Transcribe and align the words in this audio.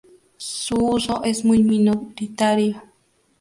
Su 0.37 0.77
uso 0.83 1.23
es 1.23 1.45
muy 1.45 1.61
minoritario. 1.63 2.81